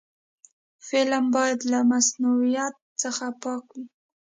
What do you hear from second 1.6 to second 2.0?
له